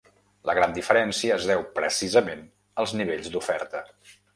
[0.49, 2.45] La gran diferència es deu precisament
[2.85, 3.89] als nivells d’oferta.